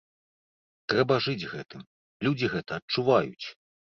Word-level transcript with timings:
Трэба 0.93 1.17
жыць 1.25 1.49
гэтым, 1.51 1.83
людзі 2.27 2.51
гэта 2.53 2.71
адчуваюць. 2.81 3.45